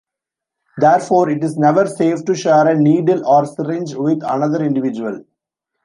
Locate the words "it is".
1.29-1.57